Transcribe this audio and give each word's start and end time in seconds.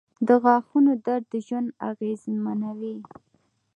•د 0.27 0.29
غاښونو 0.43 0.91
درد 1.05 1.31
ژوند 1.47 1.69
اغېزمنوي. 1.89 2.95